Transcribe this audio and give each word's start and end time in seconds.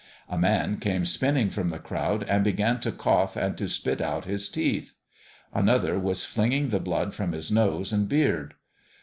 A 0.27 0.35
man 0.35 0.77
came 0.77 1.05
spinning 1.05 1.51
from 1.51 1.69
the 1.69 1.77
crowd 1.77 2.23
and 2.23 2.43
began 2.43 2.79
to 2.79 2.91
cough 2.91 3.35
and 3.35 3.55
to 3.59 3.67
spit 3.67 4.01
out 4.01 4.25
his 4.25 4.49
teeth. 4.49 4.95
Another 5.53 5.99
was 5.99 6.25
flinging 6.25 6.69
the 6.69 6.79
blood 6.79 7.13
from 7.13 7.33
his 7.33 7.51
nose 7.51 7.93
and 7.93 8.09
beard. 8.09 8.55